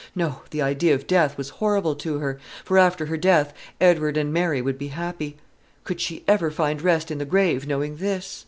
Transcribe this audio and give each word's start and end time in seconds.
No: 0.15 0.41
the 0.49 0.63
idea 0.63 0.95
of 0.95 1.05
death 1.05 1.37
was 1.37 1.49
horrible 1.61 1.93
to 1.97 2.17
her; 2.17 2.39
for 2.65 2.79
after 2.79 3.05
her 3.05 3.17
death 3.17 3.53
Edward 3.79 4.17
and 4.17 4.33
Mary 4.33 4.59
would 4.59 4.79
be 4.79 4.87
happy. 4.87 5.37
Could 5.83 6.01
she 6.01 6.23
ever 6.27 6.49
find 6.49 6.81
rest 6.81 7.11
in 7.11 7.19
the 7.19 7.23
grave, 7.23 7.67
knowing 7.67 7.97
this? 7.97 8.39